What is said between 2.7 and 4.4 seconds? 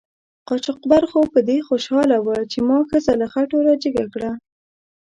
ښځه له خټو را جګه کړه.